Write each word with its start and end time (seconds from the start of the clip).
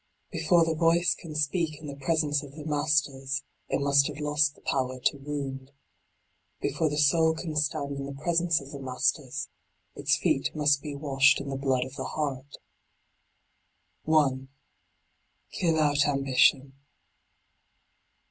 Before 0.31 0.65
the 0.65 0.73
voice 0.73 1.13
can 1.13 1.35
speak 1.35 1.79
in 1.79 1.85
the 1.85 1.95
presence 1.95 2.41
of 2.41 2.55
the 2.55 2.63
Masters 2.65 3.43
it 3.69 3.79
must 3.79 4.07
have 4.07 4.19
lost 4.19 4.55
the 4.55 4.61
power 4.61 4.99
to 4.99 5.17
wound. 5.19 5.69
Before 6.59 6.89
the 6.89 6.97
soul 6.97 7.35
can 7.35 7.55
stand 7.55 7.97
in 7.97 8.07
the 8.07 8.19
presence 8.19 8.59
of 8.59 8.71
the 8.71 8.79
Masters 8.79 9.47
its 9.95 10.17
feet 10.17 10.55
must 10.55 10.81
be 10.81 10.95
washed 10.95 11.39
in 11.39 11.49
the 11.49 11.55
blood 11.55 11.85
of 11.85 11.97
the 11.97 12.05
heart. 12.05 12.57
1. 14.05 14.47
Kill 15.51 15.79
out 15.79 16.07
ambition. 16.07 16.73